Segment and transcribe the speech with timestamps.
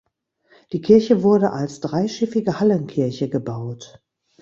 [0.73, 4.01] Die Kirche wurde als dreischiffige Hallenkirche gebaut.